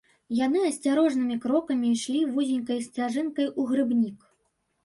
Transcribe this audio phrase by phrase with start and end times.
[0.37, 4.17] Яны асцярожнымі крокамі ішлі вузенькай сцяжынкай у грыбнік.